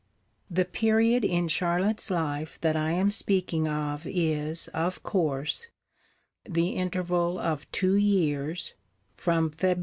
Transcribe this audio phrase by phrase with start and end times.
[0.49, 5.67] The period in Charlotte's life that I am speaking of is, of course,
[6.43, 8.73] the interval of two years
[9.15, 9.77] (from Feb.